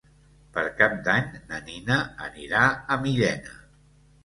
[0.53, 1.99] Per Cap d'Any na Nina
[2.29, 2.65] anirà
[2.97, 3.57] a Millena.